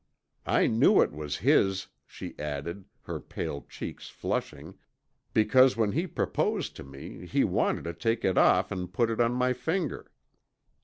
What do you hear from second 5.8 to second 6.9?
he proposed to